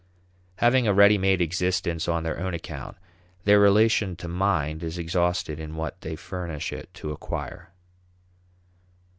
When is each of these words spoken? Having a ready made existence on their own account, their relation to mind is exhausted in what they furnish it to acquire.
Having 0.55 0.87
a 0.87 0.95
ready 0.95 1.19
made 1.19 1.41
existence 1.41 2.07
on 2.07 2.23
their 2.23 2.39
own 2.39 2.55
account, 2.55 2.97
their 3.43 3.59
relation 3.59 4.15
to 4.15 4.27
mind 4.27 4.81
is 4.81 4.97
exhausted 4.97 5.59
in 5.59 5.75
what 5.75 6.01
they 6.01 6.15
furnish 6.15 6.73
it 6.73 6.91
to 6.95 7.11
acquire. 7.11 7.69